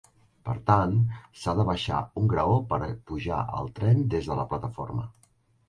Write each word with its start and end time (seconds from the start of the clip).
Per 0.47 0.53
tant, 0.69 0.95
s'ha 1.41 1.53
de 1.59 1.65
baixar 1.67 1.99
un 2.23 2.33
graó 2.33 2.57
per 2.73 2.81
pujar 3.13 3.45
al 3.61 3.71
tren 3.79 4.03
des 4.17 4.33
de 4.33 4.41
la 4.43 4.51
plataforma. 4.51 5.09